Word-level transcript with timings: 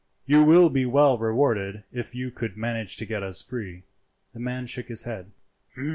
"You 0.25 0.43
will 0.43 0.71
be 0.71 0.83
well 0.87 1.19
rewarded 1.19 1.83
if 1.93 2.15
you 2.15 2.31
could 2.31 2.57
manage 2.57 2.95
to 2.97 3.05
get 3.05 3.21
us 3.21 3.43
free." 3.43 3.83
The 4.33 4.39
man 4.39 4.65
shook 4.65 4.87
his 4.87 5.03
head. 5.03 5.29